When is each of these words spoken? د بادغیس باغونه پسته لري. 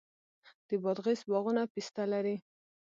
د 0.67 0.69
بادغیس 0.83 1.21
باغونه 1.29 1.61
پسته 1.73 2.03
لري. 2.13 2.35